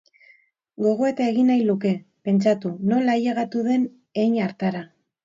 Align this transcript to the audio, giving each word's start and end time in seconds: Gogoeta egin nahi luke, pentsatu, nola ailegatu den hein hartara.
Gogoeta 0.85 1.27
egin 1.33 1.51
nahi 1.53 1.65
luke, 1.67 1.91
pentsatu, 2.29 2.71
nola 2.93 3.15
ailegatu 3.19 3.63
den 3.69 3.87
hein 4.23 4.35
hartara. 4.47 4.83